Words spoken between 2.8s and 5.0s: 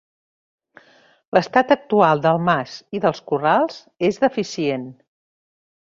i dels corrals és deficient.